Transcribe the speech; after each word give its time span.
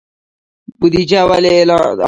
بودجه 0.79 1.21
ولې 1.29 1.51
عادلانه 1.57 1.89
وي؟ 1.95 1.99